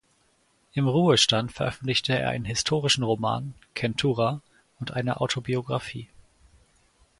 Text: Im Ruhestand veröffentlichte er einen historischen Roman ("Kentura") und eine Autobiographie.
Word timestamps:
Im 0.73 0.87
Ruhestand 0.87 1.51
veröffentlichte 1.51 2.17
er 2.17 2.29
einen 2.29 2.43
historischen 2.45 3.03
Roman 3.03 3.53
("Kentura") 3.75 4.41
und 4.79 4.93
eine 4.95 5.21
Autobiographie. 5.21 6.09